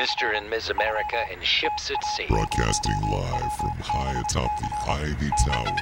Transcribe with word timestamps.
Mr. 0.00 0.34
and 0.34 0.48
Ms. 0.48 0.70
America 0.70 1.24
in 1.30 1.40
ships 1.42 1.90
at 1.90 2.02
sea. 2.04 2.26
Broadcasting 2.26 2.98
live 3.10 3.52
from 3.56 3.70
high 3.80 4.18
atop 4.20 4.50
the 4.58 4.90
Ivy 4.90 5.30
Tower. 5.44 5.76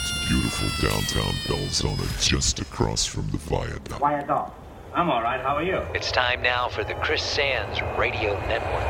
It's 0.00 0.28
beautiful 0.28 0.88
downtown 0.88 1.34
Belzoni 1.46 2.26
just 2.26 2.60
across 2.60 3.04
from 3.04 3.30
the 3.30 3.36
viaduct. 3.36 3.90
Quiet 3.90 4.30
off. 4.30 4.54
I'm 4.94 5.10
all 5.10 5.22
right. 5.22 5.40
How 5.40 5.56
are 5.56 5.62
you? 5.62 5.82
It's 5.94 6.10
time 6.10 6.40
now 6.40 6.68
for 6.68 6.82
the 6.82 6.94
Chris 6.94 7.22
Sands 7.22 7.82
Radio 7.98 8.32
Network. 8.48 8.86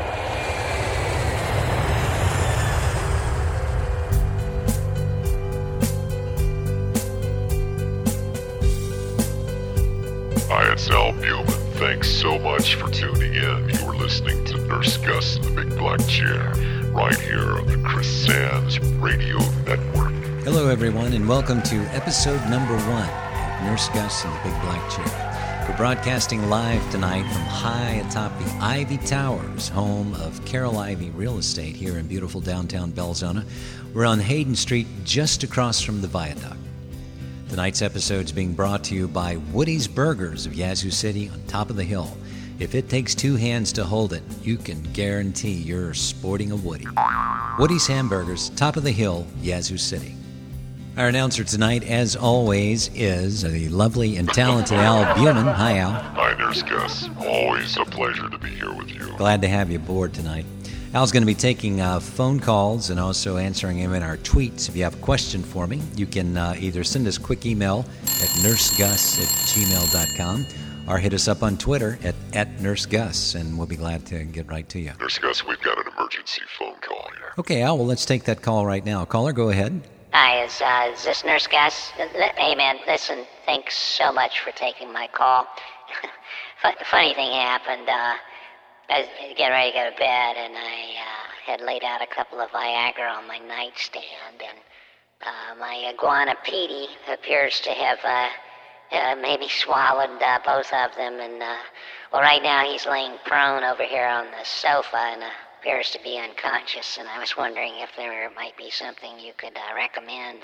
Hi, 10.47 10.71
it's 10.71 10.89
Al 10.89 11.11
Buman. 11.13 11.68
Thanks 11.79 12.09
so 12.09 12.37
much 12.37 12.75
for 12.75 12.89
tuning 12.91 13.35
in. 13.35 13.69
You 13.69 13.87
are 13.87 13.95
listening 13.95 14.43
to 14.47 14.57
Nurse 14.67 14.97
Gus 14.97 15.37
and 15.37 15.45
the 15.45 15.63
Big 15.63 15.77
Black 15.77 16.05
Chair, 16.09 16.51
right 16.91 17.17
here 17.17 17.57
on 17.57 17.67
the 17.67 17.81
Chris 17.87 18.25
Sands 18.25 18.81
Radio 18.97 19.37
Network. 19.65 20.11
Hello, 20.43 20.67
everyone, 20.67 21.13
and 21.13 21.25
welcome 21.25 21.63
to 21.63 21.75
episode 21.95 22.41
number 22.49 22.75
one 22.79 23.07
of 23.07 23.63
Nurse 23.63 23.87
Gus 23.93 24.25
and 24.25 24.33
the 24.33 24.49
Big 24.49 24.61
Black 24.61 24.91
Chair. 24.91 25.65
We're 25.69 25.77
broadcasting 25.77 26.49
live 26.49 26.91
tonight 26.91 27.23
from 27.31 27.43
high 27.43 28.03
atop 28.05 28.37
the 28.39 28.51
Ivy 28.59 28.97
Towers, 28.97 29.69
home 29.69 30.15
of 30.15 30.43
Carol 30.43 30.79
Ivy 30.79 31.11
Real 31.11 31.37
Estate 31.37 31.77
here 31.77 31.97
in 31.97 32.07
beautiful 32.07 32.41
downtown 32.41 32.91
Belzoni. 32.91 33.45
We're 33.93 34.05
on 34.05 34.19
Hayden 34.19 34.57
Street, 34.57 34.87
just 35.05 35.43
across 35.43 35.79
from 35.79 36.01
the 36.01 36.09
viaduct. 36.09 36.58
Tonight's 37.49 37.81
episode 37.81 38.25
is 38.25 38.31
being 38.31 38.53
brought 38.53 38.83
to 38.85 38.95
you 38.95 39.07
by 39.07 39.37
Woody's 39.51 39.87
Burgers 39.87 40.45
of 40.45 40.53
Yazoo 40.53 40.91
City 40.91 41.29
on 41.29 41.41
top 41.47 41.71
of 41.71 41.75
the 41.75 41.83
hill. 41.83 42.15
If 42.59 42.75
it 42.75 42.89
takes 42.89 43.15
two 43.15 43.37
hands 43.37 43.73
to 43.73 43.83
hold 43.83 44.13
it, 44.13 44.21
you 44.43 44.55
can 44.55 44.83
guarantee 44.93 45.53
you're 45.53 45.95
sporting 45.95 46.51
a 46.51 46.55
Woody. 46.55 46.85
Woody's 47.57 47.87
Hamburgers, 47.87 48.49
top 48.49 48.77
of 48.77 48.83
the 48.83 48.91
hill, 48.91 49.25
Yazoo 49.41 49.77
City. 49.79 50.15
Our 50.95 51.07
announcer 51.07 51.43
tonight, 51.43 51.83
as 51.83 52.15
always, 52.15 52.91
is 52.93 53.41
the 53.41 53.67
lovely 53.69 54.17
and 54.17 54.29
talented 54.29 54.77
Al 54.77 55.03
Buman. 55.15 55.51
Hi, 55.51 55.79
Al. 55.79 55.91
Hi, 55.91 56.35
Nurse 56.37 56.61
Gus. 56.61 57.09
Always 57.17 57.77
a 57.77 57.85
pleasure 57.85 58.29
to 58.29 58.37
be 58.37 58.49
here 58.49 58.73
with 58.73 58.91
you. 58.91 59.11
Glad 59.17 59.41
to 59.41 59.47
have 59.47 59.71
you 59.71 59.77
aboard 59.77 60.13
tonight. 60.13 60.45
Al's 60.91 61.11
going 61.11 61.21
to 61.21 61.27
be 61.27 61.35
taking 61.35 61.81
uh, 61.81 61.99
phone 61.99 62.39
calls 62.39 62.89
and 62.89 62.99
also 62.99 63.37
answering 63.37 63.77
them 63.79 63.93
in 63.93 64.01
our 64.01 64.17
tweets. 64.17 64.67
If 64.67 64.75
you 64.75 64.83
have 64.83 64.95
a 64.95 65.01
question 65.01 65.43
for 65.43 65.67
me, 65.67 65.83
you 65.95 66.07
can 66.07 66.35
uh, 66.35 66.55
either 66.57 66.83
send 66.83 67.05
us 67.05 67.17
a 67.17 67.21
quick 67.21 67.45
email 67.45 67.85
at 68.01 68.29
nursegus 68.41 69.21
at 69.21 69.27
gmail.com 69.53 70.47
or 70.87 70.97
hit 70.97 71.13
us 71.13 71.27
up 71.27 71.43
on 71.43 71.59
Twitter 71.59 71.99
at, 72.03 72.15
at 72.33 72.57
nursegus, 72.57 73.39
and 73.39 73.55
we'll 73.55 73.67
be 73.67 73.75
glad 73.75 74.03
to 74.07 74.23
get 74.23 74.47
right 74.47 74.67
to 74.69 74.79
you. 74.79 74.91
Nurse 74.99 75.19
Gus, 75.19 75.45
we've 75.45 75.61
got 75.61 75.77
an 75.77 75.93
emergency 75.95 76.41
phone 76.57 76.73
call 76.81 77.07
here. 77.15 77.33
Okay, 77.37 77.61
Al, 77.61 77.77
well, 77.77 77.85
let's 77.85 78.05
take 78.05 78.23
that 78.23 78.41
call 78.41 78.65
right 78.65 78.83
now. 78.83 79.05
Caller, 79.05 79.31
go 79.31 79.49
ahead. 79.49 79.79
Hi, 80.11 80.43
is, 80.43 80.59
uh, 80.59 80.91
is 80.91 81.05
this 81.05 81.23
Nurse 81.23 81.45
Gus? 81.45 81.91
Hey, 82.35 82.55
man, 82.55 82.77
listen, 82.87 83.27
thanks 83.45 83.77
so 83.77 84.11
much 84.11 84.39
for 84.39 84.49
taking 84.53 84.91
my 84.91 85.07
call. 85.13 85.45
Funny 86.89 87.13
thing 87.13 87.31
happened. 87.33 87.87
Uh, 87.87 88.15
I 88.89 89.01
was 89.01 89.09
getting 89.37 89.51
ready 89.51 89.71
to 89.71 89.77
go 89.77 89.89
to 89.91 89.97
bed, 89.97 90.35
and 90.37 90.57
I 90.57 90.97
uh, 90.97 91.51
had 91.51 91.61
laid 91.61 91.83
out 91.83 92.01
a 92.01 92.07
couple 92.07 92.39
of 92.39 92.49
Viagra 92.49 93.17
on 93.17 93.27
my 93.27 93.37
nightstand, 93.37 94.41
and 94.41 94.57
uh, 95.21 95.59
my 95.59 95.91
iguana 95.93 96.33
Petey 96.43 96.87
appears 97.11 97.59
to 97.61 97.69
have 97.69 97.99
uh, 98.03 98.29
uh, 98.91 99.15
maybe 99.21 99.47
swallowed 99.47 100.19
uh, 100.21 100.39
both 100.43 100.73
of 100.73 100.95
them, 100.95 101.19
and 101.19 101.41
uh, 101.41 101.57
well, 102.11 102.21
right 102.23 102.41
now 102.41 102.63
he's 102.65 102.87
laying 102.87 103.13
prone 103.25 103.63
over 103.63 103.83
here 103.83 104.07
on 104.07 104.25
the 104.25 104.43
sofa 104.43 104.97
and 104.97 105.23
appears 105.59 105.91
to 105.91 105.99
be 106.01 106.17
unconscious. 106.17 106.97
And 106.97 107.07
I 107.07 107.19
was 107.19 107.37
wondering 107.37 107.73
if 107.77 107.89
there 107.95 108.31
might 108.31 108.57
be 108.57 108.71
something 108.71 109.19
you 109.19 109.33
could 109.37 109.57
recommend. 109.75 110.39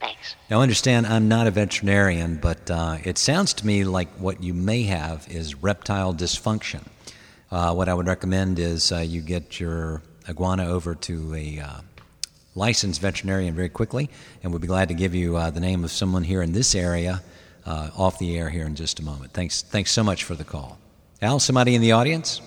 Thanks. 0.00 0.34
Now, 0.50 0.60
understand, 0.60 1.06
I'm 1.06 1.28
not 1.28 1.46
a 1.46 1.52
veterinarian, 1.52 2.36
but 2.36 2.68
it 3.04 3.16
sounds 3.16 3.54
to 3.54 3.66
me 3.66 3.84
like 3.84 4.08
what 4.14 4.42
you 4.42 4.54
may 4.54 4.82
have 4.84 5.28
is 5.30 5.54
reptile 5.54 6.12
dysfunction. 6.12 6.88
Uh, 7.50 7.74
what 7.74 7.88
I 7.88 7.94
would 7.94 8.06
recommend 8.06 8.58
is 8.60 8.92
uh, 8.92 8.98
you 8.98 9.20
get 9.20 9.58
your 9.58 10.02
iguana 10.28 10.66
over 10.66 10.94
to 10.94 11.34
a 11.34 11.58
uh, 11.58 11.80
licensed 12.54 13.00
veterinarian 13.00 13.54
very 13.54 13.68
quickly, 13.68 14.08
and 14.42 14.52
we'll 14.52 14.60
be 14.60 14.68
glad 14.68 14.88
to 14.88 14.94
give 14.94 15.14
you 15.14 15.36
uh, 15.36 15.50
the 15.50 15.58
name 15.58 15.82
of 15.82 15.90
someone 15.90 16.22
here 16.22 16.42
in 16.42 16.52
this 16.52 16.76
area 16.76 17.22
uh, 17.66 17.90
off 17.96 18.18
the 18.20 18.38
air 18.38 18.50
here 18.50 18.66
in 18.66 18.76
just 18.76 19.00
a 19.00 19.02
moment. 19.02 19.32
Thanks, 19.32 19.62
thanks 19.62 19.90
so 19.90 20.04
much 20.04 20.22
for 20.22 20.36
the 20.36 20.44
call. 20.44 20.78
Al, 21.22 21.40
somebody 21.40 21.74
in 21.74 21.82
the 21.82 21.92
audience? 21.92 22.40